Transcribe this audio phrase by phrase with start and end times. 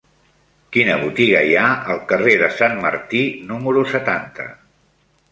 [0.75, 1.65] Quina botiga hi ha
[1.95, 4.47] al carrer de Sant Martí número setanta?